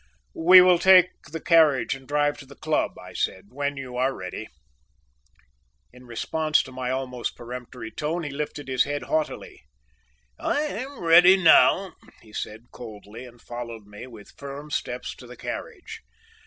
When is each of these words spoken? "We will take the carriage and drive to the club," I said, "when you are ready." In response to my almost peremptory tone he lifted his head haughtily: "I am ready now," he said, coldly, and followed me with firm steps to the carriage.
"We 0.33 0.61
will 0.61 0.79
take 0.79 1.11
the 1.31 1.39
carriage 1.39 1.93
and 1.93 2.07
drive 2.07 2.35
to 2.39 2.47
the 2.47 2.55
club," 2.55 2.97
I 2.97 3.13
said, 3.13 3.49
"when 3.49 3.77
you 3.77 3.97
are 3.97 4.15
ready." 4.15 4.47
In 5.93 6.07
response 6.07 6.63
to 6.63 6.71
my 6.71 6.89
almost 6.89 7.35
peremptory 7.35 7.91
tone 7.91 8.23
he 8.23 8.31
lifted 8.31 8.67
his 8.67 8.85
head 8.85 9.03
haughtily: 9.03 9.61
"I 10.39 10.61
am 10.61 11.03
ready 11.03 11.37
now," 11.37 11.93
he 12.23 12.33
said, 12.33 12.71
coldly, 12.71 13.27
and 13.27 13.39
followed 13.39 13.85
me 13.85 14.07
with 14.07 14.33
firm 14.39 14.71
steps 14.71 15.13
to 15.17 15.27
the 15.27 15.37
carriage. 15.37 16.01